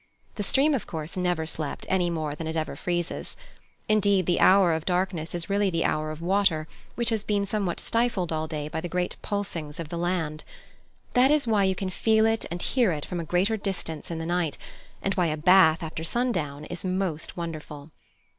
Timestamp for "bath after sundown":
15.37-16.65